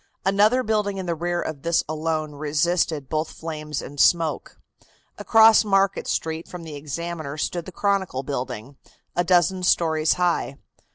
[0.25, 4.57] Another building in the rear of this alone resisted both flames and smoke.
[5.19, 8.77] Across Market Street from the Examiner stood the Chronicle building,
[9.15, 10.57] a dozen stories high.